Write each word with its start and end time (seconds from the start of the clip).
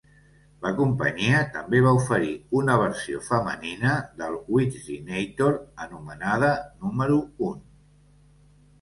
La 0.67 0.69
companyia 0.77 1.41
també 1.57 1.81
va 1.87 1.91
oferir 1.97 2.31
una 2.61 2.79
versió 2.85 3.21
femenina 3.27 3.93
del 4.23 4.41
"Whizzinator", 4.57 5.57
anomenada 5.89 6.53
"Número 6.83 7.23
un". 7.53 7.67